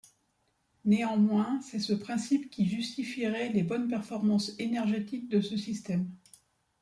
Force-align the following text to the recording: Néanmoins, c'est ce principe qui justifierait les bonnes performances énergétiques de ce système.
Néanmoins, 0.83 1.61
c'est 1.61 1.77
ce 1.77 1.93
principe 1.93 2.49
qui 2.49 2.65
justifierait 2.67 3.49
les 3.49 3.61
bonnes 3.61 3.87
performances 3.87 4.53
énergétiques 4.57 5.29
de 5.29 5.41
ce 5.41 5.55
système. 5.57 6.09